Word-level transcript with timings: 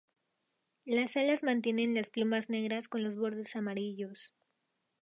Las 0.85 1.15
alas 1.15 1.43
mantienen 1.43 1.93
las 1.93 2.09
plumas 2.09 2.49
negras 2.49 2.87
con 2.89 3.03
los 3.03 3.15
bordes 3.17 3.55
amarillos. 3.55 4.33